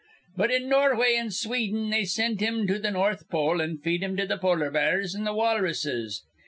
But 0.35 0.49
in 0.49 0.67
Norway 0.67 1.13
an' 1.13 1.29
Sweden 1.29 1.91
they 1.91 2.05
sind 2.05 2.41
him 2.41 2.65
to 2.65 2.79
th' 2.79 2.91
North 2.91 3.29
Pole, 3.29 3.61
an' 3.61 3.77
feed 3.77 4.01
him 4.01 4.17
to 4.17 4.25
th' 4.25 4.41
polar 4.41 4.71
bears 4.71 5.13
an' 5.13 5.25
th' 5.25 5.35
walruses. 5.35 6.23